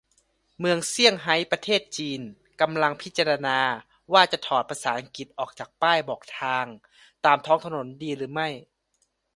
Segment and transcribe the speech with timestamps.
[0.59, 2.21] เมืองเซี่ยงไฮ้ ประเทศจีน
[2.61, 3.59] กำลังพิจารณา
[4.13, 6.65] ว่า จะถอดภาษาอังกฤษออกจากป้ายบอกทาง
[7.25, 8.49] ตามท้องถนนดีหรือไม่